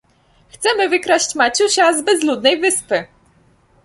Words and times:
"Chcemy 0.51 0.89
wykraść 0.89 1.35
Maciusia 1.35 1.93
z 1.97 2.01
bezludnej 2.03 2.59
wyspy." 2.59 3.07